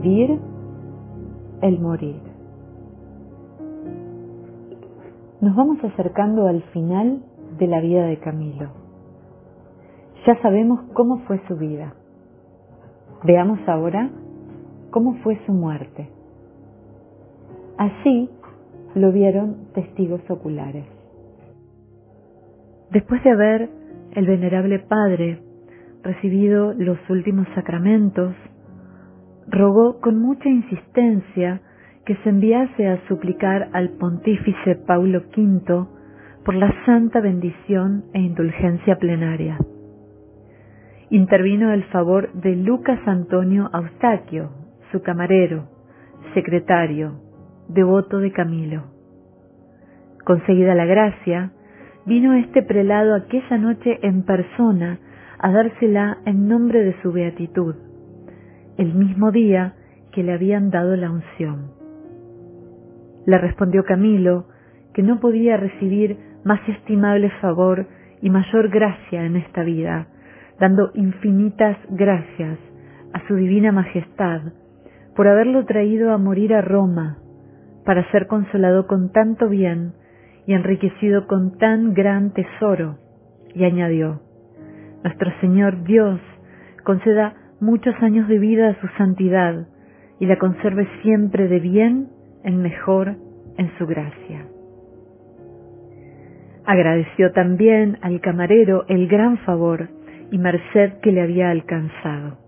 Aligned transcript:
vivir, 0.00 0.38
el 1.60 1.78
morir. 1.78 2.22
Nos 5.42 5.54
vamos 5.54 5.84
acercando 5.84 6.46
al 6.46 6.62
final 6.72 7.22
de 7.58 7.66
la 7.66 7.80
vida 7.80 8.06
de 8.06 8.18
Camilo. 8.18 8.70
Ya 10.26 10.40
sabemos 10.40 10.80
cómo 10.94 11.18
fue 11.26 11.42
su 11.46 11.56
vida. 11.56 11.94
Veamos 13.24 13.58
ahora 13.66 14.08
cómo 14.90 15.16
fue 15.22 15.38
su 15.44 15.52
muerte. 15.52 16.08
Así 17.76 18.30
lo 18.94 19.12
vieron 19.12 19.68
testigos 19.74 20.22
oculares. 20.30 20.86
Después 22.90 23.22
de 23.24 23.30
haber 23.30 23.70
el 24.12 24.26
venerable 24.26 24.78
Padre 24.78 25.42
recibido 26.02 26.72
los 26.72 26.98
últimos 27.10 27.46
sacramentos, 27.54 28.34
rogó 29.48 30.00
con 30.00 30.18
mucha 30.18 30.48
insistencia 30.48 31.60
que 32.04 32.16
se 32.16 32.28
enviase 32.28 32.88
a 32.88 33.06
suplicar 33.08 33.68
al 33.72 33.90
pontífice 33.90 34.76
Paulo 34.86 35.22
V 35.36 35.86
por 36.44 36.54
la 36.54 36.72
santa 36.84 37.20
bendición 37.20 38.04
e 38.12 38.20
indulgencia 38.20 38.96
plenaria. 38.96 39.58
Intervino 41.10 41.72
el 41.72 41.84
favor 41.84 42.32
de 42.32 42.56
Lucas 42.56 42.98
Antonio 43.06 43.68
Austaquio, 43.72 44.50
su 44.90 45.02
camarero, 45.02 45.68
secretario, 46.34 47.20
devoto 47.68 48.18
de 48.18 48.32
Camilo. 48.32 48.84
Conseguida 50.24 50.74
la 50.74 50.86
gracia, 50.86 51.52
vino 52.06 52.34
este 52.34 52.62
prelado 52.62 53.14
aquella 53.14 53.58
noche 53.58 53.98
en 54.02 54.24
persona 54.24 54.98
a 55.38 55.52
dársela 55.52 56.18
en 56.24 56.48
nombre 56.48 56.82
de 56.82 57.00
su 57.02 57.12
beatitud 57.12 57.74
el 58.78 58.94
mismo 58.94 59.30
día 59.30 59.74
que 60.12 60.22
le 60.22 60.32
habían 60.32 60.70
dado 60.70 60.96
la 60.96 61.10
unción. 61.10 61.72
Le 63.26 63.38
respondió 63.38 63.84
Camilo 63.84 64.46
que 64.94 65.02
no 65.02 65.20
podía 65.20 65.56
recibir 65.56 66.18
más 66.44 66.60
estimable 66.68 67.30
favor 67.40 67.86
y 68.20 68.30
mayor 68.30 68.68
gracia 68.68 69.24
en 69.24 69.36
esta 69.36 69.62
vida, 69.62 70.08
dando 70.58 70.90
infinitas 70.94 71.76
gracias 71.90 72.58
a 73.12 73.26
su 73.26 73.34
divina 73.34 73.72
majestad 73.72 74.42
por 75.14 75.28
haberlo 75.28 75.64
traído 75.66 76.12
a 76.12 76.18
morir 76.18 76.54
a 76.54 76.62
Roma, 76.62 77.18
para 77.84 78.08
ser 78.12 78.26
consolado 78.26 78.86
con 78.86 79.10
tanto 79.12 79.48
bien 79.48 79.92
y 80.46 80.54
enriquecido 80.54 81.26
con 81.26 81.58
tan 81.58 81.94
gran 81.94 82.32
tesoro. 82.32 82.98
Y 83.54 83.64
añadió, 83.64 84.20
Nuestro 85.02 85.30
Señor 85.40 85.82
Dios 85.84 86.20
conceda 86.84 87.34
muchos 87.62 87.94
años 88.02 88.26
de 88.26 88.40
vida 88.40 88.70
a 88.70 88.80
su 88.80 88.88
santidad 88.98 89.68
y 90.18 90.26
la 90.26 90.36
conserve 90.36 90.88
siempre 91.02 91.46
de 91.46 91.60
bien 91.60 92.08
en 92.42 92.60
mejor 92.60 93.14
en 93.56 93.70
su 93.78 93.86
gracia. 93.86 94.46
Agradeció 96.66 97.30
también 97.30 97.98
al 98.02 98.20
camarero 98.20 98.84
el 98.88 99.06
gran 99.06 99.38
favor 99.38 99.88
y 100.32 100.38
merced 100.38 100.94
que 101.02 101.12
le 101.12 101.22
había 101.22 101.50
alcanzado. 101.50 102.38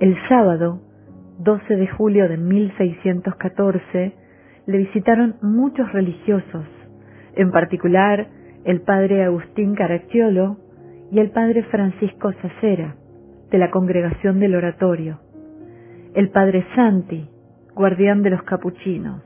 El 0.00 0.16
sábado, 0.28 0.82
12 1.38 1.76
de 1.76 1.88
julio 1.88 2.28
de 2.28 2.36
1614, 2.36 4.12
le 4.66 4.78
visitaron 4.78 5.36
muchos 5.40 5.90
religiosos, 5.92 6.66
en 7.36 7.50
particular 7.50 8.26
el 8.64 8.82
padre 8.82 9.24
Agustín 9.24 9.74
Caracciolo 9.74 10.58
y 11.10 11.20
el 11.20 11.30
padre 11.30 11.62
Francisco 11.64 12.32
Sacera, 12.42 12.96
de 13.52 13.58
la 13.58 13.70
congregación 13.70 14.40
del 14.40 14.54
oratorio, 14.54 15.20
el 16.14 16.30
padre 16.30 16.64
Santi, 16.74 17.28
guardián 17.74 18.22
de 18.22 18.30
los 18.30 18.42
capuchinos. 18.44 19.22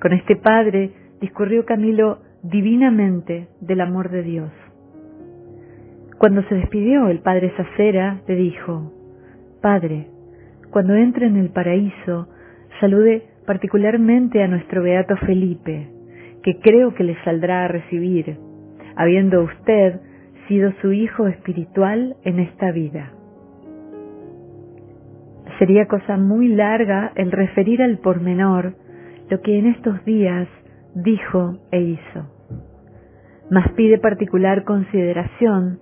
Con 0.00 0.12
este 0.12 0.36
padre 0.36 0.92
discurrió 1.20 1.64
Camilo 1.64 2.18
divinamente 2.42 3.48
del 3.60 3.80
amor 3.80 4.10
de 4.10 4.22
Dios. 4.22 4.50
Cuando 6.18 6.42
se 6.44 6.54
despidió 6.54 7.08
el 7.08 7.20
padre 7.20 7.52
Sacera, 7.56 8.20
le 8.28 8.36
dijo, 8.36 8.92
Padre, 9.62 10.08
cuando 10.70 10.94
entre 10.94 11.26
en 11.26 11.36
el 11.36 11.50
paraíso, 11.50 12.28
salude 12.80 13.28
particularmente 13.46 14.42
a 14.42 14.48
nuestro 14.48 14.82
beato 14.82 15.16
Felipe, 15.16 15.88
que 16.42 16.58
creo 16.60 16.94
que 16.94 17.04
le 17.04 17.16
saldrá 17.24 17.64
a 17.64 17.68
recibir, 17.68 18.36
habiendo 18.94 19.42
usted 19.42 20.00
sido 20.48 20.72
su 20.82 20.92
hijo 20.92 21.28
espiritual 21.28 22.16
en 22.24 22.40
esta 22.40 22.72
vida. 22.72 23.12
Sería 25.62 25.86
cosa 25.86 26.16
muy 26.16 26.48
larga 26.48 27.12
el 27.14 27.30
referir 27.30 27.82
al 27.82 27.98
pormenor 27.98 28.74
lo 29.30 29.40
que 29.42 29.60
en 29.60 29.66
estos 29.66 30.04
días 30.04 30.48
dijo 30.96 31.56
e 31.70 31.80
hizo. 31.80 32.26
Mas 33.48 33.70
pide 33.76 33.98
particular 33.98 34.64
consideración 34.64 35.78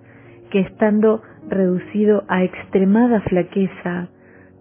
que 0.51 0.59
estando 0.59 1.23
reducido 1.49 2.25
a 2.27 2.43
extremada 2.43 3.21
flaqueza, 3.21 4.09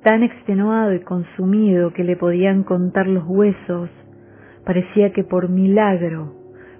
tan 0.02 0.22
extenuado 0.22 0.94
y 0.94 1.00
consumido 1.00 1.92
que 1.92 2.02
le 2.02 2.16
podían 2.16 2.62
contar 2.62 3.06
los 3.06 3.24
huesos, 3.26 3.90
parecía 4.64 5.12
que 5.12 5.22
por 5.22 5.50
milagro, 5.50 6.32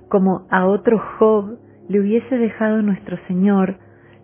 como 0.08 0.46
a 0.48 0.64
otro 0.64 0.98
Job 0.98 1.58
le 1.90 2.00
hubiese 2.00 2.38
dejado 2.38 2.80
nuestro 2.80 3.18
Señor 3.28 3.76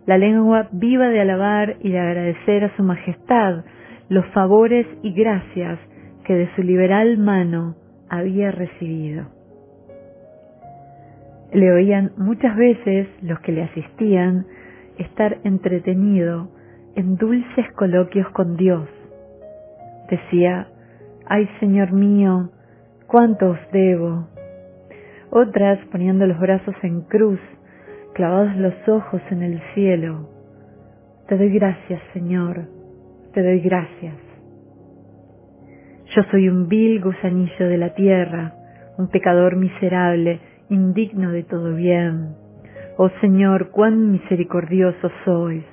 la 0.07 0.17
lengua 0.17 0.69
viva 0.71 1.09
de 1.09 1.21
alabar 1.21 1.75
y 1.81 1.91
de 1.91 1.99
agradecer 1.99 2.63
a 2.63 2.75
su 2.77 2.81
majestad 2.81 3.63
los 4.09 4.25
favores 4.27 4.85
y 5.03 5.13
gracias 5.13 5.79
que 6.23 6.35
de 6.35 6.49
su 6.55 6.63
liberal 6.63 7.17
mano 7.17 7.75
había 8.09 8.51
recibido. 8.51 9.25
Le 11.53 11.71
oían 11.71 12.11
muchas 12.17 12.55
veces 12.55 13.07
los 13.21 13.39
que 13.39 13.51
le 13.51 13.63
asistían 13.63 14.45
estar 14.97 15.37
entretenido 15.43 16.49
en 16.95 17.15
dulces 17.15 17.71
coloquios 17.73 18.27
con 18.29 18.57
Dios. 18.57 18.87
Decía, 20.09 20.67
ay 21.25 21.47
Señor 21.59 21.91
mío, 21.91 22.49
cuánto 23.07 23.51
os 23.51 23.59
debo. 23.71 24.27
Otras 25.29 25.79
poniendo 25.91 26.25
los 26.25 26.39
brazos 26.39 26.75
en 26.83 27.01
cruz, 27.01 27.39
clavados 28.13 28.55
los 28.57 28.73
ojos 28.87 29.21
en 29.29 29.43
el 29.43 29.61
cielo. 29.73 30.29
Te 31.27 31.37
doy 31.37 31.49
gracias, 31.49 32.01
Señor, 32.13 32.67
te 33.37 33.43
doy 33.43 33.59
gracias. 33.59 34.15
Yo 36.15 36.23
soy 36.31 36.49
un 36.49 36.67
vil 36.67 36.99
gusanillo 36.99 37.67
de 37.69 37.77
la 37.77 37.93
tierra, 37.93 38.55
un 38.97 39.09
pecador 39.09 39.57
miserable, 39.57 40.39
indigno 40.71 41.29
de 41.29 41.43
todo 41.43 41.75
bien. 41.75 42.33
Oh 42.97 43.09
Señor, 43.21 43.69
cuán 43.69 44.11
misericordioso 44.11 45.11
sois. 45.23 45.63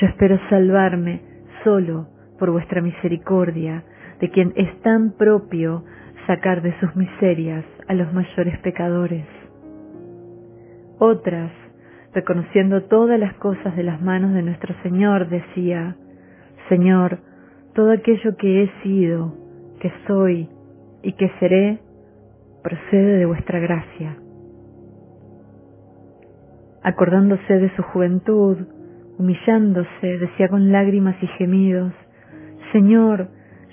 Yo 0.00 0.08
espero 0.08 0.36
salvarme 0.50 1.20
solo 1.62 2.08
por 2.40 2.50
vuestra 2.50 2.82
misericordia, 2.82 3.84
de 4.18 4.30
quien 4.30 4.52
es 4.56 4.76
tan 4.80 5.12
propio 5.12 5.84
sacar 6.26 6.60
de 6.60 6.76
sus 6.80 6.96
miserias 6.96 7.64
a 7.86 7.94
los 7.94 8.12
mayores 8.12 8.58
pecadores. 8.58 9.26
Otras, 10.98 11.52
reconociendo 12.12 12.82
todas 12.82 13.20
las 13.20 13.34
cosas 13.34 13.76
de 13.76 13.84
las 13.84 14.02
manos 14.02 14.34
de 14.34 14.42
nuestro 14.42 14.74
Señor, 14.82 15.28
decía, 15.28 15.94
Señor, 16.68 17.18
todo 17.74 17.92
aquello 17.92 18.36
que 18.36 18.62
he 18.62 18.82
sido, 18.82 19.34
que 19.80 19.92
soy 20.06 20.48
y 21.02 21.12
que 21.12 21.30
seré, 21.40 21.78
procede 22.62 23.18
de 23.18 23.26
vuestra 23.26 23.58
gracia. 23.58 24.16
Acordándose 26.82 27.58
de 27.58 27.74
su 27.76 27.82
juventud, 27.82 28.56
humillándose, 29.18 30.18
decía 30.18 30.48
con 30.48 30.72
lágrimas 30.72 31.16
y 31.22 31.26
gemidos, 31.38 31.92
Señor, 32.72 33.28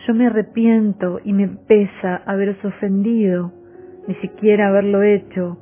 yo 0.08 0.14
me 0.14 0.28
arrepiento 0.28 1.20
y 1.24 1.34
me 1.34 1.48
pesa 1.48 2.22
haberos 2.26 2.64
ofendido, 2.66 3.52
ni 4.08 4.16
siquiera 4.16 4.68
haberlo 4.68 5.04
hecho, 5.04 5.58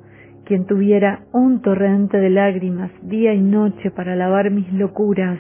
quien 0.46 0.66
tuviera 0.66 1.26
un 1.32 1.62
torrente 1.62 2.18
de 2.18 2.30
lágrimas 2.30 2.92
día 3.04 3.34
y 3.34 3.42
noche 3.42 3.92
para 3.92 4.16
lavar 4.16 4.50
mis 4.50 4.72
locuras, 4.74 5.40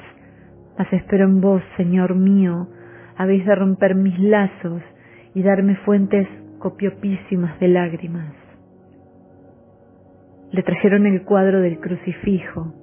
mas 0.79 0.91
espero 0.93 1.25
en 1.25 1.41
vos, 1.41 1.61
Señor 1.75 2.15
mío, 2.15 2.69
habéis 3.17 3.45
de 3.45 3.53
romper 3.53 3.95
mis 3.95 4.17
lazos 4.17 4.81
y 5.35 5.43
darme 5.43 5.75
fuentes 5.83 6.25
copiopísimas 6.57 7.59
de 7.59 7.67
lágrimas. 7.67 8.33
Le 10.53 10.63
trajeron 10.63 11.05
el 11.05 11.23
cuadro 11.23 11.59
del 11.59 11.81
crucifijo, 11.81 12.73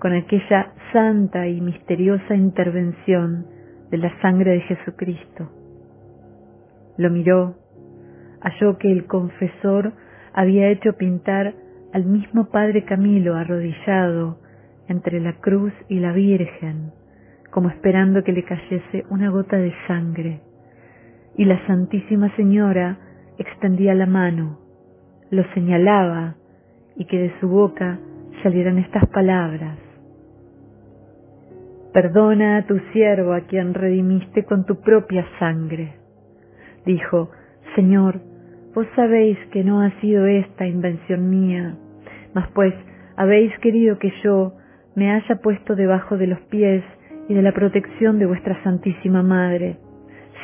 con 0.00 0.14
aquella 0.14 0.72
santa 0.92 1.46
y 1.46 1.60
misteriosa 1.60 2.34
intervención 2.34 3.46
de 3.88 3.98
la 3.98 4.20
sangre 4.20 4.54
de 4.54 4.60
Jesucristo. 4.62 5.48
Lo 6.96 7.08
miró, 7.08 7.54
halló 8.40 8.78
que 8.78 8.90
el 8.90 9.06
confesor 9.06 9.92
había 10.32 10.70
hecho 10.70 10.94
pintar 10.94 11.54
al 11.92 12.04
mismo 12.04 12.50
Padre 12.50 12.84
Camilo 12.84 13.36
arrodillado 13.36 14.40
entre 14.88 15.20
la 15.20 15.34
cruz 15.34 15.72
y 15.88 16.00
la 16.00 16.12
Virgen, 16.12 16.97
como 17.50 17.68
esperando 17.68 18.22
que 18.22 18.32
le 18.32 18.44
cayese 18.44 19.04
una 19.10 19.30
gota 19.30 19.56
de 19.56 19.72
sangre, 19.86 20.40
y 21.36 21.44
la 21.44 21.64
Santísima 21.66 22.34
Señora 22.36 22.98
extendía 23.38 23.94
la 23.94 24.06
mano, 24.06 24.58
lo 25.30 25.44
señalaba, 25.54 26.34
y 26.96 27.04
que 27.04 27.18
de 27.18 27.32
su 27.40 27.48
boca 27.48 27.98
salieran 28.42 28.78
estas 28.78 29.06
palabras. 29.08 29.78
Perdona 31.92 32.58
a 32.58 32.66
tu 32.66 32.78
siervo 32.92 33.32
a 33.32 33.42
quien 33.42 33.72
redimiste 33.72 34.44
con 34.44 34.66
tu 34.66 34.80
propia 34.80 35.24
sangre. 35.38 35.94
Dijo, 36.84 37.30
Señor, 37.74 38.20
vos 38.74 38.86
sabéis 38.94 39.38
que 39.52 39.64
no 39.64 39.80
ha 39.80 39.90
sido 40.00 40.26
esta 40.26 40.66
invención 40.66 41.30
mía, 41.30 41.76
mas 42.34 42.48
pues 42.52 42.74
habéis 43.16 43.56
querido 43.60 43.98
que 43.98 44.12
yo 44.22 44.54
me 44.94 45.12
haya 45.12 45.36
puesto 45.36 45.76
debajo 45.76 46.16
de 46.16 46.26
los 46.26 46.40
pies 46.42 46.84
y 47.28 47.34
de 47.34 47.42
la 47.42 47.52
protección 47.52 48.18
de 48.18 48.26
vuestra 48.26 48.62
Santísima 48.62 49.22
Madre, 49.22 49.76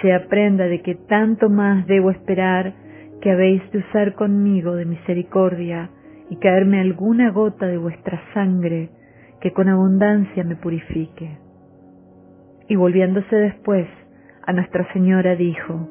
se 0.03 0.13
aprenda 0.13 0.67
de 0.67 0.83
que 0.83 0.95
tanto 0.95 1.49
más 1.49 1.87
debo 1.87 2.11
esperar 2.11 2.75
que 3.23 3.31
habéis 3.31 3.63
de 3.73 3.79
usar 3.79 4.15
conmigo 4.15 4.77
de 4.77 4.85
misericordia 4.85 5.89
y 6.29 6.37
caerme 6.37 6.81
alguna 6.81 7.31
gota 7.31 7.67
de 7.67 7.79
vuestra 7.79 8.21
sangre 8.35 8.91
que 9.41 9.53
con 9.53 9.69
abundancia 9.69 10.45
me 10.45 10.57
purifique. 10.57 11.39
Y 12.69 12.77
volviéndose 12.77 13.35
después 13.35 13.87
a 14.47 14.53
Nuestra 14.53 14.87
Señora 14.93 15.37
dijo, 15.37 15.89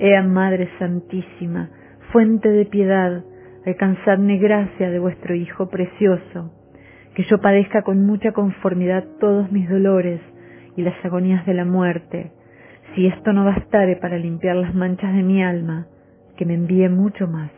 Ea 0.00 0.22
Madre 0.22 0.68
Santísima, 0.80 1.70
fuente 2.10 2.48
de 2.48 2.64
piedad, 2.64 3.22
alcanzadme 3.64 4.38
gracia 4.38 4.90
de 4.90 4.98
vuestro 4.98 5.36
Hijo 5.36 5.68
precioso, 5.68 6.52
que 7.14 7.22
yo 7.24 7.40
padezca 7.40 7.82
con 7.82 8.04
mucha 8.04 8.32
conformidad 8.32 9.04
todos 9.20 9.52
mis 9.52 9.68
dolores 9.68 10.20
y 10.76 10.82
las 10.82 10.94
agonías 11.04 11.44
de 11.46 11.54
la 11.54 11.64
muerte, 11.64 12.32
si 12.94 13.06
esto 13.06 13.32
no 13.32 13.44
bastare 13.44 13.96
para 13.96 14.18
limpiar 14.18 14.56
las 14.56 14.74
manchas 14.74 15.14
de 15.14 15.22
mi 15.22 15.42
alma, 15.42 15.86
que 16.36 16.44
me 16.44 16.54
envíe 16.54 16.88
mucho 16.88 17.26
más. 17.26 17.50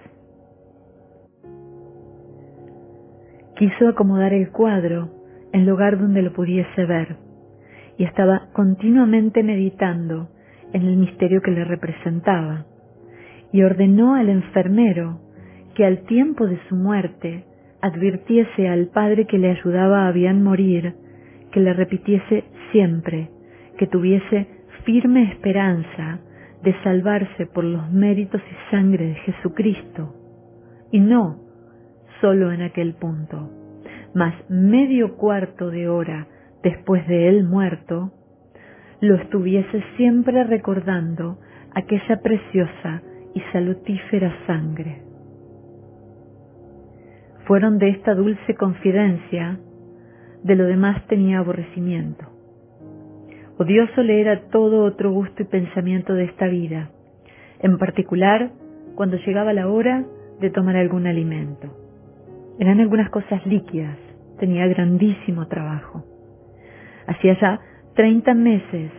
Quiso 3.56 3.88
acomodar 3.88 4.32
el 4.32 4.50
cuadro 4.50 5.11
en 5.52 5.66
lugar 5.66 5.99
donde 5.99 6.22
lo 6.22 6.32
pudiese 6.32 6.84
ver, 6.84 7.16
y 7.96 8.05
estaba 8.05 8.49
continuamente 8.52 9.43
meditando 9.43 10.28
en 10.72 10.82
el 10.82 10.96
misterio 10.96 11.40
que 11.40 11.52
le 11.52 11.64
representaba, 11.64 12.66
y 13.52 13.62
ordenó 13.62 14.14
al 14.14 14.28
enfermero 14.28 15.20
que 15.75 15.84
al 15.84 16.00
tiempo 16.06 16.46
de 16.46 16.58
su 16.69 16.75
muerte 16.75 17.44
advirtiese 17.81 18.69
al 18.69 18.87
padre 18.88 19.26
que 19.26 19.38
le 19.38 19.50
ayudaba 19.50 20.08
a 20.08 20.12
bien 20.12 20.43
morir, 20.43 20.94
que 21.52 21.61
le 21.61 21.72
repitiese 21.72 22.44
siempre, 22.75 23.31
que 23.79 23.87
tuviese 23.87 24.49
firme 24.85 25.31
esperanza 25.31 26.19
de 26.65 26.75
salvarse 26.82 27.47
por 27.47 27.62
los 27.62 27.88
méritos 27.93 28.41
y 28.50 28.71
sangre 28.71 29.06
de 29.06 29.15
Jesucristo, 29.15 30.15
y 30.91 30.99
no 30.99 31.38
solo 32.21 32.50
en 32.50 32.62
aquel 32.62 32.94
punto, 32.94 33.49
mas 34.12 34.35
medio 34.49 35.17
cuarto 35.17 35.71
de 35.71 35.88
hora 35.88 36.26
después 36.65 37.06
de 37.06 37.29
él 37.29 37.44
muerto, 37.44 38.12
lo 39.00 39.15
estuviese 39.17 39.85
siempre 39.97 40.43
recordando 40.43 41.38
aquella 41.75 42.21
preciosa 42.23 43.03
y 43.35 43.41
salutífera 43.53 44.35
sangre. 44.47 45.03
Fueron 47.47 47.79
de 47.79 47.91
esta 47.91 48.15
dulce 48.15 48.55
confidencia, 48.55 49.61
de 50.43 50.56
lo 50.56 50.65
demás 50.65 51.06
tenía 51.06 51.38
aborrecimiento. 51.38 52.33
Odioso 53.56 54.02
le 54.02 54.20
era 54.20 54.48
todo 54.50 54.82
otro 54.84 55.12
gusto 55.12 55.42
y 55.42 55.46
pensamiento 55.46 56.14
de 56.14 56.24
esta 56.24 56.48
vida, 56.48 56.90
en 57.60 57.78
particular 57.78 58.50
cuando 58.96 59.16
llegaba 59.18 59.52
la 59.52 59.68
hora 59.68 60.04
de 60.40 60.50
tomar 60.50 60.76
algún 60.76 61.06
alimento. 61.06 61.68
Eran 62.58 62.80
algunas 62.80 63.10
cosas 63.10 63.46
líquidas, 63.46 63.96
tenía 64.40 64.66
grandísimo 64.66 65.46
trabajo. 65.46 66.04
Hacía 67.06 67.38
ya 67.40 67.60
treinta 67.94 68.34
meses 68.34 68.90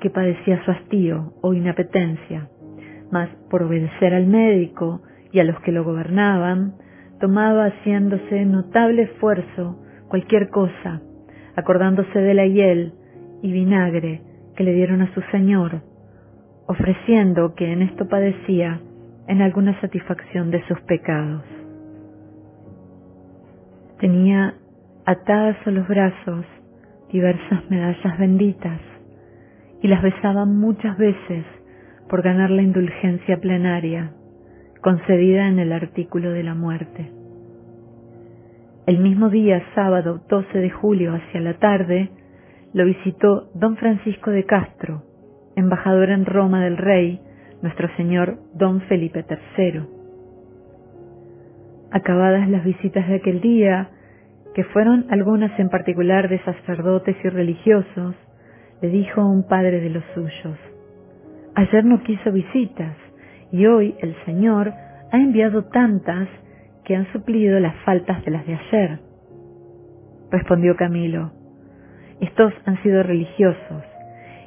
que 0.00 0.10
padecía 0.10 0.64
su 0.64 0.70
hastío 0.70 1.32
o 1.42 1.52
inapetencia, 1.52 2.48
mas 3.10 3.28
por 3.50 3.64
obedecer 3.64 4.14
al 4.14 4.26
médico 4.26 5.02
y 5.32 5.40
a 5.40 5.44
los 5.44 5.58
que 5.60 5.72
lo 5.72 5.82
gobernaban, 5.82 6.74
tomaba 7.18 7.66
haciéndose 7.66 8.44
notable 8.44 9.02
esfuerzo 9.02 9.80
cualquier 10.08 10.50
cosa, 10.50 11.00
acordándose 11.56 12.16
de 12.16 12.34
la 12.34 12.46
hiel 12.46 12.92
y 13.44 13.52
vinagre 13.52 14.22
que 14.56 14.64
le 14.64 14.72
dieron 14.72 15.02
a 15.02 15.12
su 15.12 15.20
Señor, 15.30 15.82
ofreciendo 16.66 17.54
que 17.54 17.70
en 17.70 17.82
esto 17.82 18.08
padecía 18.08 18.80
en 19.28 19.42
alguna 19.42 19.78
satisfacción 19.82 20.50
de 20.50 20.66
sus 20.66 20.80
pecados. 20.80 21.42
Tenía 24.00 24.54
atadas 25.04 25.58
a 25.66 25.70
los 25.70 25.86
brazos 25.86 26.46
diversas 27.12 27.68
medallas 27.68 28.18
benditas 28.18 28.80
y 29.82 29.88
las 29.88 30.02
besaba 30.02 30.46
muchas 30.46 30.96
veces 30.96 31.44
por 32.08 32.22
ganar 32.22 32.48
la 32.48 32.62
indulgencia 32.62 33.42
plenaria 33.42 34.12
concedida 34.80 35.48
en 35.48 35.58
el 35.58 35.74
artículo 35.74 36.30
de 36.30 36.44
la 36.44 36.54
muerte. 36.54 37.10
El 38.86 39.00
mismo 39.00 39.28
día, 39.28 39.62
sábado 39.74 40.22
12 40.30 40.58
de 40.58 40.70
julio, 40.70 41.12
hacia 41.12 41.40
la 41.42 41.58
tarde, 41.58 42.10
lo 42.74 42.84
visitó 42.84 43.48
don 43.54 43.76
Francisco 43.76 44.30
de 44.32 44.44
Castro, 44.44 45.02
embajador 45.54 46.10
en 46.10 46.26
Roma 46.26 46.62
del 46.64 46.76
rey, 46.76 47.20
nuestro 47.62 47.88
señor 47.96 48.36
don 48.52 48.80
Felipe 48.82 49.24
III. 49.30 49.82
Acabadas 51.92 52.48
las 52.48 52.64
visitas 52.64 53.06
de 53.08 53.14
aquel 53.14 53.40
día, 53.40 53.90
que 54.54 54.64
fueron 54.64 55.06
algunas 55.10 55.56
en 55.58 55.68
particular 55.68 56.28
de 56.28 56.40
sacerdotes 56.40 57.16
y 57.22 57.28
religiosos, 57.28 58.16
le 58.82 58.88
dijo 58.88 59.24
un 59.24 59.46
padre 59.46 59.80
de 59.80 59.90
los 59.90 60.04
suyos, 60.12 60.58
ayer 61.54 61.84
no 61.84 62.02
quiso 62.02 62.32
visitas 62.32 62.96
y 63.52 63.66
hoy 63.66 63.94
el 64.00 64.16
Señor 64.24 64.72
ha 65.12 65.16
enviado 65.16 65.64
tantas 65.66 66.28
que 66.84 66.96
han 66.96 67.10
suplido 67.12 67.60
las 67.60 67.76
faltas 67.84 68.24
de 68.24 68.32
las 68.32 68.44
de 68.46 68.54
ayer. 68.56 68.98
Respondió 70.32 70.74
Camilo, 70.74 71.43
estos 72.20 72.52
han 72.64 72.82
sido 72.82 73.02
religiosos, 73.02 73.82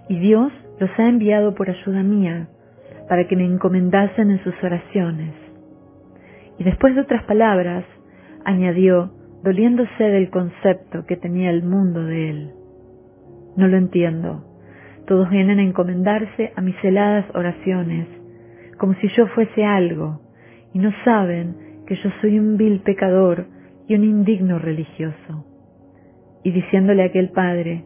y 0.09 0.19
Dios 0.19 0.51
los 0.79 0.89
ha 0.97 1.07
enviado 1.07 1.55
por 1.55 1.69
ayuda 1.69 2.03
mía, 2.03 2.47
para 3.09 3.27
que 3.27 3.35
me 3.35 3.45
encomendasen 3.45 4.31
en 4.31 4.43
sus 4.43 4.53
oraciones. 4.63 5.33
Y 6.59 6.63
después 6.63 6.95
de 6.95 7.01
otras 7.01 7.23
palabras, 7.23 7.85
añadió, 8.45 9.11
doliéndose 9.43 10.03
del 10.03 10.29
concepto 10.29 11.05
que 11.05 11.15
tenía 11.15 11.49
el 11.49 11.63
mundo 11.63 12.03
de 12.03 12.29
él. 12.29 12.51
No 13.55 13.67
lo 13.67 13.77
entiendo. 13.77 14.43
Todos 15.05 15.29
vienen 15.29 15.59
a 15.59 15.63
encomendarse 15.63 16.51
a 16.55 16.61
mis 16.61 16.75
heladas 16.83 17.25
oraciones, 17.33 18.07
como 18.77 18.93
si 18.95 19.07
yo 19.09 19.27
fuese 19.27 19.63
algo, 19.63 20.21
y 20.73 20.79
no 20.79 20.91
saben 21.05 21.83
que 21.85 21.95
yo 21.95 22.09
soy 22.21 22.39
un 22.39 22.57
vil 22.57 22.81
pecador 22.81 23.45
y 23.87 23.95
un 23.95 24.03
indigno 24.03 24.59
religioso 24.59 25.46
y 26.47 26.51
diciéndole 26.51 27.03
a 27.03 27.07
aquel 27.07 27.27
padre, 27.31 27.83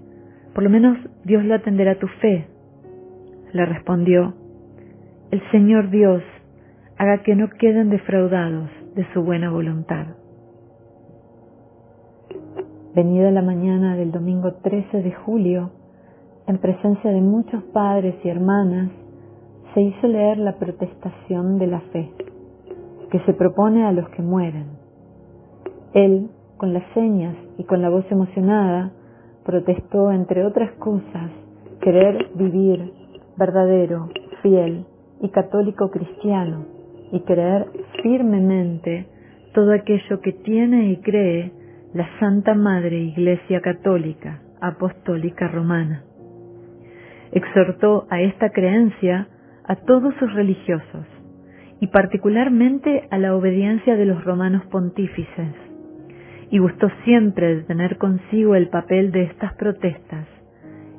por 0.53 0.63
lo 0.63 0.69
menos 0.69 0.95
Dios 1.23 1.43
lo 1.43 1.55
atenderá 1.55 1.93
a 1.93 1.99
tu 1.99 2.05
fe. 2.21 2.45
Le 3.53 3.65
respondió, 3.65 4.35
el 5.31 5.41
Señor 5.49 5.89
Dios 5.89 6.21
haga 6.95 7.23
que 7.23 7.35
no 7.35 7.49
queden 7.49 7.89
defraudados 7.89 8.69
de 8.93 9.03
su 9.13 9.23
buena 9.23 9.49
voluntad. 9.49 10.05
Venida 12.93 13.31
la 13.31 13.41
mañana 13.41 13.95
del 13.95 14.11
domingo 14.11 14.53
13 14.61 15.01
de 15.01 15.11
julio, 15.11 15.71
en 16.45 16.59
presencia 16.59 17.09
de 17.09 17.21
muchos 17.21 17.63
padres 17.73 18.13
y 18.23 18.29
hermanas, 18.29 18.91
se 19.73 19.81
hizo 19.81 20.05
leer 20.05 20.37
la 20.37 20.59
protestación 20.59 21.57
de 21.57 21.65
la 21.65 21.79
fe, 21.91 22.11
que 23.09 23.21
se 23.21 23.33
propone 23.33 23.87
a 23.87 23.91
los 23.91 24.07
que 24.09 24.21
mueren. 24.21 24.67
Él 25.95 26.29
con 26.61 26.73
las 26.73 26.83
señas 26.93 27.35
y 27.57 27.63
con 27.63 27.81
la 27.81 27.89
voz 27.89 28.05
emocionada, 28.11 28.91
protestó, 29.43 30.11
entre 30.11 30.45
otras 30.45 30.71
cosas, 30.73 31.31
querer 31.81 32.27
vivir 32.35 32.93
verdadero, 33.35 34.09
fiel 34.43 34.85
y 35.21 35.29
católico 35.29 35.89
cristiano 35.89 36.67
y 37.11 37.21
creer 37.21 37.65
firmemente 38.03 39.07
todo 39.55 39.73
aquello 39.73 40.21
que 40.21 40.33
tiene 40.33 40.91
y 40.91 40.97
cree 40.97 41.51
la 41.95 42.07
Santa 42.19 42.53
Madre 42.53 42.95
Iglesia 43.05 43.59
Católica 43.61 44.43
Apostólica 44.61 45.47
Romana. 45.47 46.03
Exhortó 47.31 48.05
a 48.11 48.21
esta 48.21 48.51
creencia 48.51 49.29
a 49.63 49.77
todos 49.77 50.13
sus 50.19 50.31
religiosos 50.35 51.07
y 51.79 51.87
particularmente 51.87 53.07
a 53.09 53.17
la 53.17 53.35
obediencia 53.35 53.95
de 53.95 54.05
los 54.05 54.23
romanos 54.23 54.63
pontífices 54.67 55.70
y 56.51 56.59
gustó 56.59 56.89
siempre 57.05 57.55
de 57.55 57.63
tener 57.63 57.97
consigo 57.97 58.55
el 58.55 58.67
papel 58.67 59.11
de 59.11 59.23
estas 59.23 59.53
protestas 59.53 60.27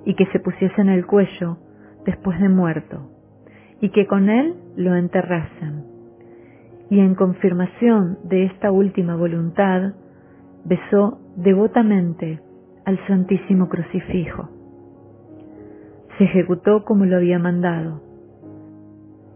y 0.06 0.14
que 0.14 0.24
se 0.32 0.40
pusiese 0.40 0.80
en 0.80 0.88
el 0.88 1.06
cuello 1.06 1.58
después 2.06 2.40
de 2.40 2.48
muerto, 2.48 3.10
y 3.80 3.90
que 3.90 4.06
con 4.06 4.30
él 4.30 4.54
lo 4.76 4.96
enterrasen. 4.96 5.84
Y 6.90 7.00
en 7.00 7.14
confirmación 7.14 8.18
de 8.24 8.46
esta 8.46 8.72
última 8.72 9.14
voluntad, 9.14 9.92
besó 10.64 11.20
devotamente 11.36 12.40
al 12.86 12.98
Santísimo 13.06 13.68
Crucifijo. 13.68 14.48
Se 16.16 16.24
ejecutó 16.24 16.84
como 16.84 17.04
lo 17.04 17.16
había 17.16 17.38
mandado, 17.38 18.02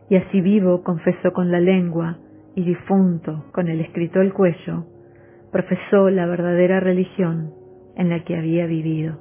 y 0.09 0.17
así 0.17 0.41
vivo 0.41 0.83
confesó 0.83 1.33
con 1.33 1.53
la 1.53 1.61
lengua 1.61 2.19
y 2.55 2.65
difunto 2.65 3.45
con 3.53 3.69
el 3.69 3.81
escrito 3.81 4.21
al 4.21 4.33
cuello, 4.33 4.87
profesó 5.57 6.11
la 6.11 6.27
verdadera 6.27 6.81
religión 6.81 7.55
en 7.97 8.11
la 8.11 8.23
que 8.25 8.37
había 8.37 8.67
vivido. 8.67 9.17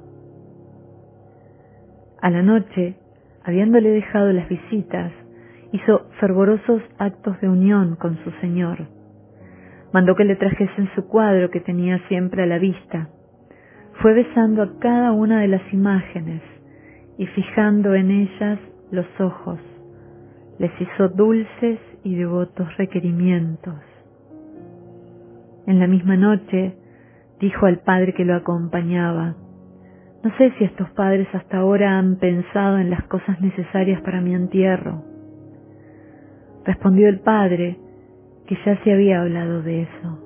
A 2.20 2.28
la 2.28 2.42
noche, 2.42 2.96
habiéndole 3.42 3.88
dejado 3.88 4.30
las 4.34 4.46
visitas, 4.46 5.12
hizo 5.72 6.10
fervorosos 6.20 6.82
actos 6.98 7.40
de 7.40 7.48
unión 7.48 7.96
con 7.96 8.22
su 8.22 8.30
Señor. 8.42 8.86
Mandó 9.94 10.14
que 10.14 10.24
le 10.24 10.36
trajesen 10.36 10.90
su 10.94 11.08
cuadro 11.08 11.50
que 11.50 11.60
tenía 11.60 12.06
siempre 12.06 12.42
a 12.42 12.46
la 12.46 12.58
vista. 12.58 13.08
Fue 14.02 14.12
besando 14.12 14.62
a 14.62 14.78
cada 14.78 15.12
una 15.12 15.40
de 15.40 15.48
las 15.48 15.72
imágenes 15.72 16.42
y 17.16 17.24
fijando 17.28 17.94
en 17.94 18.10
ellas 18.10 18.58
los 18.90 19.06
ojos. 19.18 19.58
Les 20.58 20.70
hizo 20.82 21.08
dulces 21.08 21.78
y 22.04 22.14
devotos 22.14 22.76
requerimientos. 22.76 23.85
En 25.66 25.80
la 25.80 25.86
misma 25.86 26.16
noche 26.16 26.76
dijo 27.40 27.66
al 27.66 27.80
padre 27.80 28.14
que 28.14 28.24
lo 28.24 28.34
acompañaba, 28.34 29.34
no 30.22 30.36
sé 30.38 30.52
si 30.58 30.64
estos 30.64 30.88
padres 30.90 31.28
hasta 31.32 31.58
ahora 31.58 31.98
han 31.98 32.16
pensado 32.16 32.78
en 32.78 32.90
las 32.90 33.02
cosas 33.04 33.40
necesarias 33.40 34.00
para 34.02 34.20
mi 34.20 34.34
entierro. 34.34 35.04
Respondió 36.64 37.08
el 37.08 37.20
padre 37.20 37.78
que 38.46 38.56
ya 38.64 38.82
se 38.82 38.92
había 38.92 39.20
hablado 39.20 39.62
de 39.62 39.82
eso. 39.82 40.22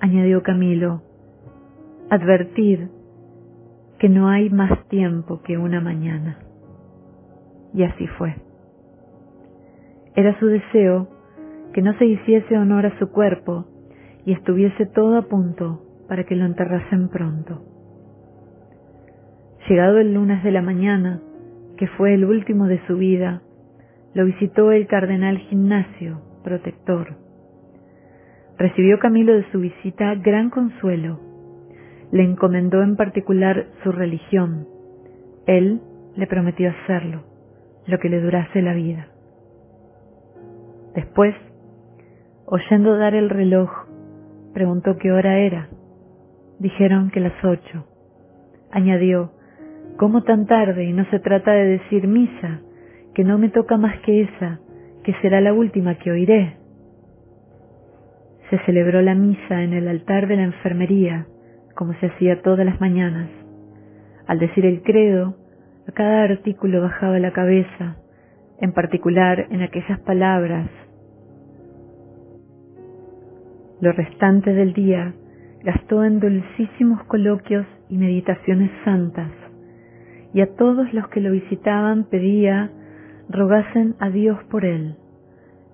Añadió 0.00 0.42
Camilo, 0.42 1.02
advertid 2.08 2.80
que 3.98 4.08
no 4.08 4.28
hay 4.28 4.48
más 4.48 4.88
tiempo 4.88 5.42
que 5.42 5.58
una 5.58 5.80
mañana. 5.80 6.38
Y 7.74 7.82
así 7.82 8.06
fue. 8.06 8.34
Era 10.16 10.38
su 10.40 10.46
deseo 10.46 11.08
que 11.72 11.82
no 11.82 11.96
se 11.98 12.06
hiciese 12.06 12.56
honor 12.56 12.86
a 12.86 12.98
su 12.98 13.10
cuerpo 13.10 13.66
y 14.30 14.32
estuviese 14.32 14.86
todo 14.86 15.16
a 15.18 15.22
punto 15.22 15.82
para 16.06 16.22
que 16.22 16.36
lo 16.36 16.44
enterrasen 16.44 17.08
pronto. 17.08 17.64
Llegado 19.68 19.98
el 19.98 20.14
lunes 20.14 20.44
de 20.44 20.52
la 20.52 20.62
mañana, 20.62 21.20
que 21.76 21.88
fue 21.88 22.14
el 22.14 22.24
último 22.24 22.68
de 22.68 22.80
su 22.86 22.96
vida, 22.96 23.42
lo 24.14 24.24
visitó 24.24 24.70
el 24.70 24.86
cardenal 24.86 25.36
Gimnasio, 25.38 26.20
protector. 26.44 27.16
Recibió 28.56 29.00
Camilo 29.00 29.34
de 29.34 29.50
su 29.50 29.58
visita 29.58 30.14
gran 30.14 30.50
consuelo. 30.50 31.18
Le 32.12 32.22
encomendó 32.22 32.82
en 32.84 32.94
particular 32.94 33.66
su 33.82 33.90
religión. 33.90 34.68
Él 35.48 35.80
le 36.14 36.28
prometió 36.28 36.70
hacerlo, 36.70 37.24
lo 37.88 37.98
que 37.98 38.08
le 38.08 38.20
durase 38.20 38.62
la 38.62 38.74
vida. 38.74 39.08
Después, 40.94 41.34
oyendo 42.46 42.96
dar 42.96 43.16
el 43.16 43.28
reloj, 43.28 43.89
preguntó 44.52 44.96
qué 44.96 45.12
hora 45.12 45.38
era. 45.38 45.68
Dijeron 46.58 47.10
que 47.10 47.20
las 47.20 47.44
ocho. 47.44 47.86
Añadió, 48.70 49.32
¿cómo 49.96 50.22
tan 50.22 50.46
tarde 50.46 50.84
y 50.84 50.92
no 50.92 51.04
se 51.06 51.18
trata 51.18 51.52
de 51.52 51.78
decir 51.78 52.06
misa, 52.06 52.60
que 53.14 53.24
no 53.24 53.38
me 53.38 53.48
toca 53.48 53.76
más 53.76 53.98
que 54.00 54.22
esa, 54.22 54.60
que 55.04 55.14
será 55.22 55.40
la 55.40 55.52
última 55.52 55.96
que 55.96 56.10
oiré? 56.10 56.56
Se 58.50 58.58
celebró 58.66 59.00
la 59.02 59.14
misa 59.14 59.62
en 59.62 59.72
el 59.72 59.88
altar 59.88 60.26
de 60.26 60.36
la 60.36 60.44
enfermería, 60.44 61.26
como 61.74 61.94
se 61.94 62.06
hacía 62.06 62.42
todas 62.42 62.66
las 62.66 62.80
mañanas. 62.80 63.28
Al 64.26 64.38
decir 64.38 64.66
el 64.66 64.82
credo, 64.82 65.36
a 65.88 65.92
cada 65.92 66.22
artículo 66.22 66.82
bajaba 66.82 67.18
la 67.18 67.32
cabeza, 67.32 67.96
en 68.60 68.72
particular 68.72 69.46
en 69.50 69.62
aquellas 69.62 69.98
palabras. 70.00 70.68
Lo 73.80 73.92
restante 73.92 74.52
del 74.52 74.74
día 74.74 75.14
gastó 75.64 76.04
en 76.04 76.20
dulcísimos 76.20 77.02
coloquios 77.04 77.66
y 77.88 77.96
meditaciones 77.96 78.70
santas, 78.84 79.30
y 80.34 80.42
a 80.42 80.54
todos 80.54 80.92
los 80.92 81.08
que 81.08 81.20
lo 81.20 81.30
visitaban 81.32 82.04
pedía 82.04 82.70
rogasen 83.30 83.94
a 83.98 84.10
Dios 84.10 84.38
por 84.50 84.66
él, 84.66 84.96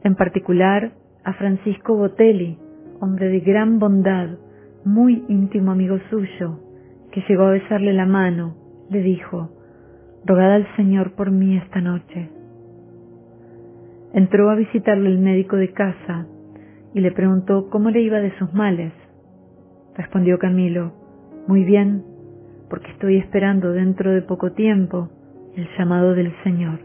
en 0.05 0.15
particular 0.15 0.93
a 1.25 1.33
Francisco 1.33 1.97
Botelli, 1.97 2.59
hombre 3.01 3.29
de 3.29 3.41
gran 3.41 3.81
bondad, 3.81 4.39
muy 4.85 5.25
íntimo 5.29 5.73
amigo 5.73 5.99
suyo, 6.09 6.61
que 7.11 7.25
llegó 7.29 7.47
a 7.47 7.53
besarle 7.53 7.93
la 7.93 8.07
mano, 8.07 8.55
le 8.89 9.03
dijo, 9.03 9.51
rogad 10.25 10.53
al 10.53 10.77
Señor 10.77 11.17
por 11.17 11.33
mí 11.33 11.57
esta 11.57 11.81
noche. 11.81 12.31
Entró 14.13 14.49
a 14.49 14.55
visitarlo 14.55 15.09
el 15.09 15.19
médico 15.19 15.57
de 15.57 15.73
casa 15.73 16.27
y 16.97 17.01
le 17.01 17.13
preguntó 17.13 17.69
cómo 17.69 17.91
le 17.91 18.01
iba 18.01 18.21
de 18.21 18.35
sus 18.39 18.55
males. 18.55 18.91
Respondió 19.95 20.39
Camilo, 20.39 20.95
muy 21.47 21.63
bien, 21.63 22.03
porque 22.71 22.91
estoy 22.93 23.19
esperando 23.19 23.73
dentro 23.73 24.13
de 24.13 24.23
poco 24.23 24.53
tiempo 24.53 25.11
el 25.57 25.69
llamado 25.77 26.15
del 26.15 26.33
Señor. 26.43 26.79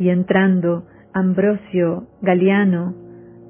Y 0.00 0.08
entrando 0.08 0.84
Ambrosio 1.14 2.08
Galiano, 2.20 2.92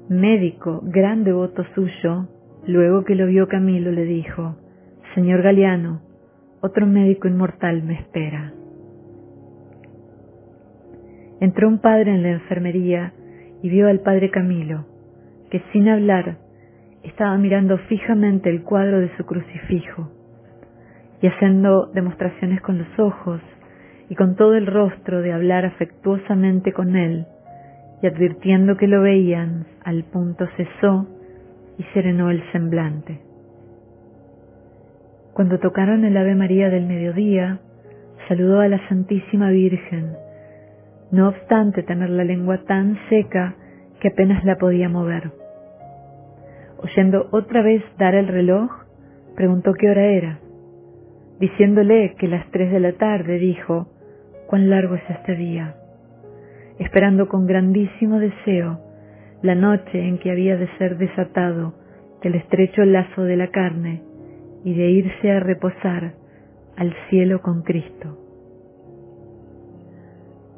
médico, 0.07 0.81
gran 0.83 1.23
devoto 1.23 1.63
suyo, 1.73 2.27
luego 2.67 3.05
que 3.05 3.15
lo 3.15 3.25
vio 3.25 3.47
Camilo 3.47 3.91
le 3.91 4.03
dijo, 4.03 4.55
Señor 5.15 5.41
Galiano, 5.41 6.01
otro 6.61 6.85
médico 6.85 7.27
inmortal 7.27 7.81
me 7.81 7.95
espera. 7.95 8.53
Entró 11.39 11.67
un 11.67 11.79
padre 11.79 12.13
en 12.13 12.21
la 12.21 12.29
enfermería 12.33 13.13
y 13.61 13.69
vio 13.69 13.87
al 13.87 13.99
padre 13.99 14.29
Camilo, 14.29 14.85
que 15.49 15.61
sin 15.71 15.89
hablar 15.89 16.37
estaba 17.03 17.37
mirando 17.37 17.77
fijamente 17.77 18.49
el 18.49 18.63
cuadro 18.63 18.99
de 18.99 19.15
su 19.17 19.25
crucifijo 19.25 20.11
y 21.21 21.27
haciendo 21.27 21.87
demostraciones 21.87 22.61
con 22.61 22.77
los 22.77 22.99
ojos 22.99 23.41
y 24.09 24.15
con 24.15 24.35
todo 24.35 24.55
el 24.55 24.65
rostro 24.65 25.21
de 25.21 25.33
hablar 25.33 25.65
afectuosamente 25.65 26.73
con 26.73 26.95
él, 26.95 27.25
y 28.01 28.07
advirtiendo 28.07 28.77
que 28.77 28.87
lo 28.87 29.01
veían, 29.01 29.65
al 29.83 30.03
punto 30.05 30.47
cesó 30.55 31.07
y 31.77 31.83
serenó 31.93 32.31
el 32.31 32.41
semblante. 32.51 33.21
Cuando 35.33 35.59
tocaron 35.59 36.05
el 36.05 36.17
Ave 36.17 36.33
María 36.33 36.69
del 36.69 36.85
mediodía, 36.85 37.59
saludó 38.27 38.61
a 38.61 38.67
la 38.67 38.87
Santísima 38.87 39.49
Virgen, 39.49 40.13
no 41.11 41.29
obstante 41.29 41.83
tener 41.83 42.09
la 42.09 42.23
lengua 42.23 42.59
tan 42.65 42.97
seca 43.09 43.55
que 43.99 44.09
apenas 44.09 44.43
la 44.45 44.57
podía 44.57 44.89
mover. 44.89 45.31
Oyendo 46.77 47.27
otra 47.31 47.61
vez 47.61 47.83
dar 47.97 48.15
el 48.15 48.27
reloj, 48.27 48.69
preguntó 49.35 49.73
qué 49.73 49.89
hora 49.89 50.05
era. 50.05 50.39
Diciéndole 51.39 52.15
que 52.17 52.27
las 52.27 52.49
tres 52.51 52.71
de 52.71 52.79
la 52.79 52.93
tarde, 52.93 53.39
dijo, 53.39 53.87
cuán 54.47 54.69
largo 54.69 54.95
es 54.95 55.09
este 55.09 55.35
día, 55.35 55.75
esperando 56.77 57.27
con 57.27 57.47
grandísimo 57.47 58.19
deseo 58.19 58.79
la 59.41 59.55
noche 59.55 60.07
en 60.07 60.19
que 60.19 60.31
había 60.31 60.57
de 60.57 60.67
ser 60.77 60.97
desatado 60.97 61.73
del 62.21 62.35
estrecho 62.35 62.83
lazo 62.83 63.23
de 63.23 63.37
la 63.37 63.47
carne 63.47 64.01
y 64.63 64.73
de 64.73 64.89
irse 64.89 65.31
a 65.31 65.39
reposar 65.39 66.13
al 66.75 66.93
cielo 67.09 67.41
con 67.41 67.63
Cristo 67.63 68.28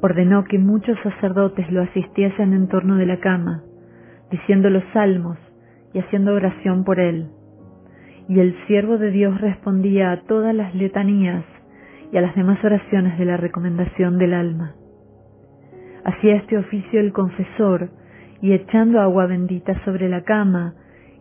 ordenó 0.02 0.44
que 0.44 0.58
muchos 0.58 0.98
sacerdotes 1.04 1.70
lo 1.70 1.82
asistiesen 1.82 2.52
en 2.52 2.66
torno 2.66 2.96
de 2.96 3.06
la 3.06 3.20
cama, 3.20 3.62
diciendo 4.32 4.68
los 4.68 4.82
salmos 4.92 5.38
y 5.94 6.00
haciendo 6.00 6.34
oración 6.34 6.82
por 6.82 6.98
él. 6.98 7.28
Y 8.28 8.40
el 8.40 8.56
siervo 8.66 8.98
de 8.98 9.12
Dios 9.12 9.40
respondía 9.40 10.10
a 10.10 10.22
todas 10.22 10.54
las 10.54 10.74
letanías 10.74 11.44
y 12.12 12.16
a 12.16 12.20
las 12.20 12.34
demás 12.34 12.62
oraciones 12.64 13.16
de 13.16 13.24
la 13.24 13.36
recomendación 13.36 14.18
del 14.18 14.34
alma. 14.34 14.74
Hacía 16.04 16.34
este 16.34 16.58
oficio 16.58 16.98
el 16.98 17.12
confesor, 17.12 17.90
y 18.40 18.54
echando 18.54 19.00
agua 19.00 19.26
bendita 19.26 19.84
sobre 19.84 20.08
la 20.08 20.22
cama, 20.22 20.74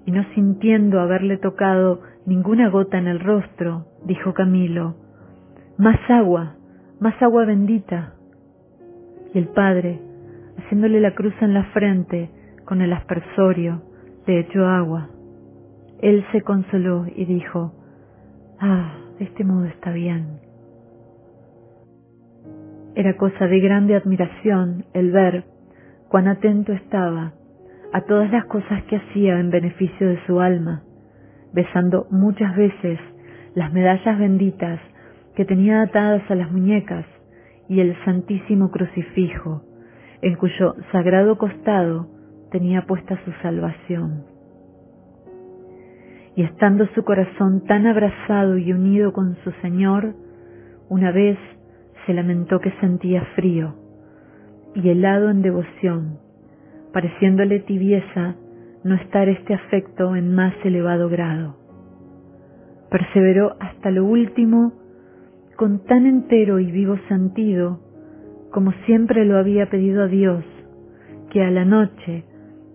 y 0.07 0.11
no 0.11 0.23
sintiendo 0.33 0.99
haberle 0.99 1.37
tocado 1.37 2.01
ninguna 2.25 2.69
gota 2.69 2.97
en 2.97 3.07
el 3.07 3.19
rostro, 3.19 3.85
dijo 4.05 4.33
Camilo, 4.33 4.95
Más 5.77 5.99
agua, 6.09 6.55
más 6.99 7.21
agua 7.21 7.45
bendita 7.45 8.15
y 9.33 9.37
el 9.37 9.47
padre, 9.47 9.99
haciéndole 10.57 10.99
la 10.99 11.13
cruz 11.15 11.33
en 11.41 11.53
la 11.53 11.63
frente 11.65 12.29
con 12.65 12.81
el 12.81 12.93
aspersorio, 12.93 13.81
le 14.27 14.39
echó 14.39 14.65
agua. 14.65 15.09
Él 16.01 16.25
se 16.31 16.41
consoló 16.41 17.05
y 17.15 17.25
dijo, 17.25 17.73
Ah, 18.59 18.93
de 19.17 19.25
este 19.25 19.43
modo 19.43 19.65
está 19.65 19.91
bien. 19.91 20.39
Era 22.95 23.15
cosa 23.17 23.47
de 23.47 23.59
grande 23.59 23.95
admiración 23.95 24.85
el 24.93 25.11
ver 25.11 25.45
cuán 26.09 26.27
atento 26.27 26.73
estaba 26.73 27.33
a 27.93 28.01
todas 28.01 28.31
las 28.31 28.45
cosas 28.45 28.83
que 28.83 28.97
hacía 28.97 29.39
en 29.39 29.49
beneficio 29.49 30.07
de 30.07 30.19
su 30.25 30.39
alma, 30.39 30.83
besando 31.53 32.07
muchas 32.09 32.55
veces 32.55 32.99
las 33.55 33.71
medallas 33.73 34.19
benditas 34.19 34.79
que 35.35 35.45
tenía 35.45 35.81
atadas 35.81 36.21
a 36.29 36.35
las 36.35 36.51
muñecas 36.51 37.05
y 37.71 37.79
el 37.79 37.95
santísimo 38.03 38.69
crucifijo, 38.69 39.61
en 40.21 40.35
cuyo 40.35 40.75
sagrado 40.91 41.37
costado 41.37 42.05
tenía 42.51 42.85
puesta 42.85 43.17
su 43.23 43.31
salvación. 43.41 44.25
Y 46.35 46.43
estando 46.43 46.85
su 46.87 47.05
corazón 47.05 47.63
tan 47.67 47.87
abrazado 47.87 48.57
y 48.57 48.73
unido 48.73 49.13
con 49.13 49.37
su 49.45 49.51
Señor, 49.61 50.15
una 50.89 51.13
vez 51.13 51.37
se 52.05 52.13
lamentó 52.13 52.59
que 52.59 52.71
sentía 52.81 53.23
frío 53.37 53.73
y 54.75 54.89
helado 54.89 55.29
en 55.29 55.41
devoción, 55.41 56.19
pareciéndole 56.91 57.59
tibieza 57.59 58.35
no 58.83 58.95
estar 58.95 59.29
este 59.29 59.53
afecto 59.53 60.17
en 60.17 60.35
más 60.35 60.53
elevado 60.65 61.07
grado. 61.07 61.55
Perseveró 62.89 63.55
hasta 63.61 63.91
lo 63.91 64.03
último 64.03 64.73
con 65.55 65.83
tan 65.85 66.05
entero 66.05 66.59
y 66.59 66.71
vivo 66.71 66.97
sentido 67.07 67.79
como 68.51 68.73
siempre 68.85 69.25
lo 69.25 69.37
había 69.37 69.69
pedido 69.69 70.03
a 70.03 70.07
Dios, 70.07 70.43
que 71.31 71.41
a 71.41 71.49
la 71.49 71.65
noche, 71.65 72.25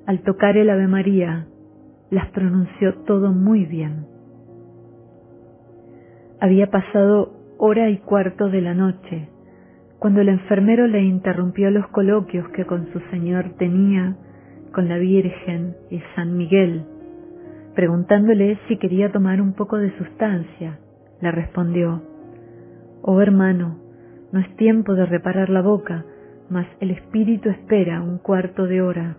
al 0.07 0.23
tocar 0.23 0.57
el 0.57 0.71
Ave 0.71 0.89
María, 0.89 1.47
las 2.11 2.29
pronunció 2.31 2.95
todo 3.05 3.33
muy 3.33 3.67
bien. 3.67 4.07
Había 6.41 6.71
pasado 6.71 7.33
hora 7.59 7.91
y 7.91 7.99
cuarto 7.99 8.49
de 8.49 8.63
la 8.63 8.75
noche, 8.75 9.29
cuando 9.99 10.21
el 10.23 10.29
enfermero 10.29 10.87
le 10.87 11.03
interrumpió 11.03 11.71
los 11.71 11.87
coloquios 11.89 12.49
que 12.51 12.65
con 12.65 12.91
su 12.93 13.01
Señor 13.11 13.55
tenía 13.59 14.17
con 14.73 14.89
la 14.89 14.99
Virgen 14.99 15.75
y 15.91 16.01
San 16.15 16.37
Miguel, 16.37 16.85
preguntándole 17.75 18.59
si 18.69 18.79
quería 18.79 19.13
tomar 19.13 19.41
un 19.41 19.53
poco 19.53 19.77
de 19.77 19.97
sustancia. 19.99 20.79
Le 21.21 21.31
respondió, 21.33 22.03
Oh 23.09 23.21
hermano, 23.21 23.79
no 24.33 24.41
es 24.41 24.57
tiempo 24.57 24.95
de 24.95 25.07
reparar 25.07 25.49
la 25.49 25.63
boca, 25.63 26.05
mas 26.51 26.67
el 26.81 26.91
espíritu 26.91 27.49
espera 27.51 28.03
un 28.03 28.19
cuarto 28.19 28.67
de 28.67 28.83
hora. 28.83 29.17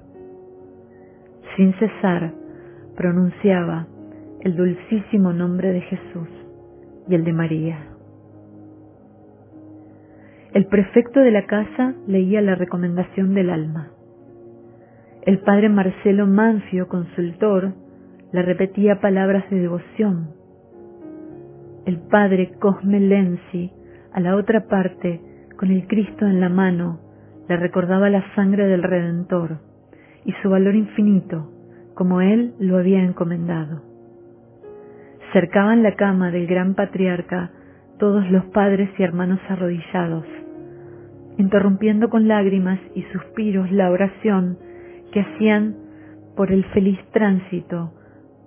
Sin 1.56 1.74
cesar, 1.76 2.34
pronunciaba 2.98 3.88
el 4.42 4.58
dulcísimo 4.58 5.32
nombre 5.32 5.72
de 5.72 5.80
Jesús 5.80 6.28
y 7.08 7.16
el 7.16 7.24
de 7.24 7.32
María. 7.32 7.78
El 10.54 10.66
prefecto 10.66 11.22
de 11.22 11.32
la 11.32 11.46
casa 11.46 11.94
leía 12.08 12.42
la 12.42 12.56
recomendación 12.56 13.34
del 13.34 13.50
alma. 13.50 13.92
El 15.22 15.40
padre 15.40 15.70
Marcelo 15.70 16.28
Manfio, 16.28 16.90
consultor, 16.90 17.72
le 18.34 18.42
repetía 18.42 19.00
palabras 19.00 19.50
de 19.50 19.62
devoción. 19.62 20.32
El 21.86 22.00
padre 22.00 22.52
Cosme 22.60 23.00
Lenzi, 23.00 23.77
a 24.18 24.20
la 24.20 24.36
otra 24.36 24.62
parte, 24.62 25.22
con 25.58 25.70
el 25.70 25.86
Cristo 25.86 26.26
en 26.26 26.42
la 26.42 26.50
mano, 26.50 27.00
le 27.48 27.56
recordaba 27.56 28.10
la 28.10 28.24
sangre 28.34 28.66
del 28.66 28.82
Redentor 28.82 29.60
y 30.26 30.34
su 30.42 30.50
valor 30.50 30.74
infinito, 30.74 31.52
como 31.94 32.22
él 32.22 32.56
lo 32.58 32.80
había 32.80 33.04
encomendado. 33.04 33.84
Cercaban 35.34 35.84
la 35.84 35.94
cama 35.94 36.32
del 36.32 36.48
gran 36.48 36.74
patriarca 36.74 37.52
todos 38.00 38.28
los 38.32 38.44
padres 38.46 38.90
y 38.98 39.04
hermanos 39.04 39.40
arrodillados, 39.50 40.26
interrumpiendo 41.38 42.10
con 42.10 42.28
lágrimas 42.28 42.80
y 42.96 43.04
suspiros 43.14 43.72
la 43.72 43.92
oración 43.92 44.58
que 45.12 45.20
hacían 45.22 45.76
por 46.36 46.52
el 46.52 46.66
feliz 46.72 46.98
tránsito 47.12 47.94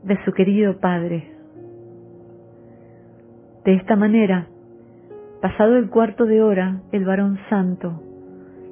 de 0.02 0.18
su 0.24 0.32
querido 0.32 0.80
Padre. 0.80 1.30
De 3.64 3.74
esta 3.74 3.94
manera, 3.94 4.48
pasado 5.40 5.76
el 5.76 5.88
cuarto 5.88 6.26
de 6.26 6.42
hora, 6.42 6.80
el 6.92 7.04
varón 7.04 7.38
santo, 7.48 8.02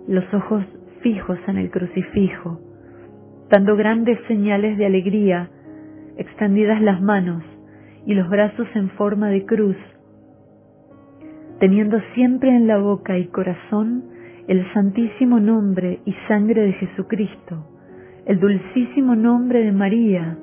los 0.07 0.25
ojos 0.35 0.65
fijos 1.03 1.39
en 1.47 1.57
el 1.57 1.71
crucifijo, 1.71 2.61
dando 3.49 3.77
grandes 3.77 4.19
señales 4.29 4.77
de 4.77 4.87
alegría, 4.87 5.49
extendidas 6.17 6.83
las 6.83 7.01
manos 7.01 7.43
y 8.05 8.15
los 8.15 8.29
brazos 8.29 8.67
en 8.75 8.91
forma 8.91 9.29
de 9.31 9.47
cruz, 9.47 9.77
teniendo 11.59 11.99
siempre 12.15 12.55
en 12.55 12.67
la 12.67 12.79
boca 12.79 13.17
y 13.19 13.27
corazón 13.29 14.05
el 14.47 14.71
santísimo 14.73 15.41
nombre 15.41 16.01
y 16.05 16.15
sangre 16.27 16.63
de 16.63 16.73
Jesucristo, 16.75 17.67
el 18.27 18.41
dulcísimo 18.41 19.15
nombre 19.17 19.65
de 19.65 19.73
María, 19.73 20.37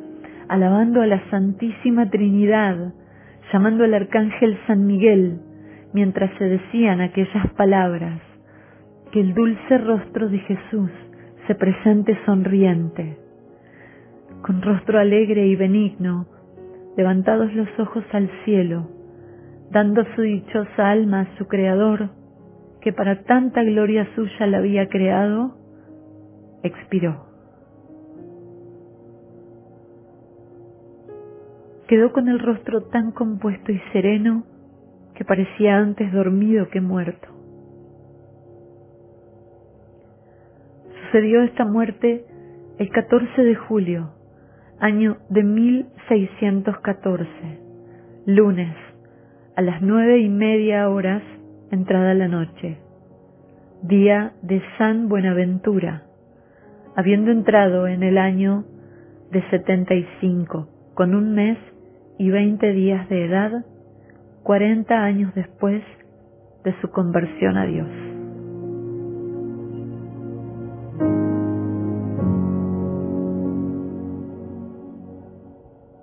alabando 0.48 1.02
a 1.02 1.08
la 1.08 1.28
Santísima 1.30 2.10
Trinidad, 2.10 2.94
llamando 3.52 3.84
al 3.84 3.94
Arcángel 3.94 4.58
San 4.68 4.86
Miguel, 4.86 5.40
mientras 5.96 6.30
se 6.38 6.44
decían 6.44 7.00
aquellas 7.00 7.50
palabras, 7.54 8.20
que 9.14 9.22
el 9.22 9.34
dulce 9.34 9.78
rostro 9.78 10.28
de 10.28 10.40
Jesús 10.40 10.92
se 11.48 11.56
presente 11.56 12.20
sonriente, 12.26 13.18
con 14.42 14.62
rostro 14.62 15.00
alegre 15.00 15.48
y 15.48 15.56
benigno, 15.56 16.28
levantados 16.98 17.54
los 17.54 17.70
ojos 17.80 18.04
al 18.12 18.30
cielo, 18.44 18.90
dando 19.72 20.04
su 20.16 20.22
dichosa 20.24 20.90
alma 20.92 21.22
a 21.22 21.38
su 21.38 21.48
Creador, 21.48 22.10
que 22.82 22.92
para 22.92 23.24
tanta 23.24 23.64
gloria 23.64 24.06
suya 24.16 24.48
la 24.48 24.58
había 24.58 24.90
creado, 24.90 25.56
expiró. 26.62 27.26
Quedó 31.88 32.12
con 32.12 32.28
el 32.28 32.40
rostro 32.40 32.82
tan 32.82 33.14
compuesto 33.14 33.72
y 33.72 33.80
sereno 33.94 34.44
que 35.16 35.26
parecía 35.26 35.78
antes 35.78 36.12
dormido 36.12 36.70
que 36.70 36.82
muerto. 36.82 37.28
Sucedió 41.06 41.44
esta 41.44 41.66
muerte 41.66 42.26
el 42.78 42.90
14 42.90 43.44
de 43.44 43.56
julio, 43.56 44.12
año 44.80 45.18
de 45.30 45.44
1614, 45.44 47.28
lunes, 48.26 48.76
a 49.56 49.62
las 49.62 49.82
nueve 49.82 50.20
y 50.20 50.28
media 50.28 50.90
horas 50.90 51.24
entrada 51.72 52.14
la 52.14 52.28
noche, 52.28 52.78
día 53.82 54.34
de 54.42 54.62
San 54.78 55.08
Buenaventura, 55.08 56.04
habiendo 56.98 57.32
entrado 57.32 57.88
en 57.88 58.04
el 58.04 58.18
año 58.18 58.66
de 59.32 59.42
75, 59.50 60.68
con 60.94 61.16
un 61.16 61.34
mes 61.34 61.58
y 62.18 62.30
veinte 62.30 62.74
días 62.74 63.08
de 63.10 63.26
edad, 63.26 63.66
cuarenta 64.46 65.04
años 65.04 65.34
después 65.34 65.82
de 66.64 66.80
su 66.80 66.92
conversión 66.92 67.58
a 67.58 67.66
Dios. 67.66 68.05